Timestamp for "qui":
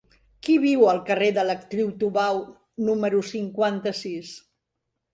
0.45-0.53